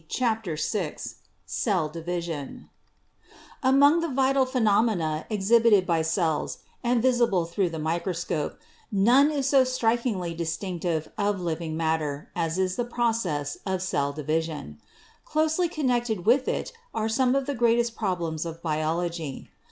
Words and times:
CHAPTER 0.09 0.55
VI 0.57 0.95
CELL 1.45 1.89
DIVISION 1.89 2.71
Among 3.61 3.99
the 3.99 4.07
vital 4.07 4.47
phenomena 4.47 5.27
exhibited 5.29 5.85
by 5.85 6.01
cells 6.01 6.57
and 6.83 7.03
vis 7.03 7.19
ible 7.21 7.47
through 7.47 7.69
the 7.69 7.77
microscope, 7.77 8.57
none 8.91 9.29
is 9.29 9.47
so 9.47 9.63
strikingly 9.63 10.35
distinc 10.35 10.81
tive 10.81 11.11
of 11.19 11.39
living 11.39 11.77
matter 11.77 12.31
as 12.35 12.57
is 12.57 12.77
the 12.77 12.83
process 12.85 13.59
of 13.63 13.83
cell 13.83 14.11
division. 14.11 14.79
Closely 15.23 15.69
connected 15.69 16.25
with 16.25 16.47
it 16.47 16.73
are 16.95 17.07
some 17.07 17.35
of 17.35 17.45
the 17.45 17.53
greatest 17.53 17.95
problems 17.95 18.43
of 18.43 18.59
biology. 18.63 19.51